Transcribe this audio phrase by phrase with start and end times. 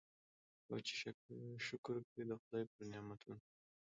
[0.69, 0.95] او چي
[1.67, 3.41] شکر کړي د خدای پر نعمتونو